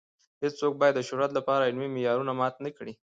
[0.43, 2.93] هیڅوک باید د شهرت لپاره علمي معیارونه مات نه کړي.